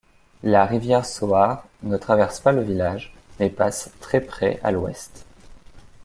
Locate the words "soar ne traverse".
1.05-2.39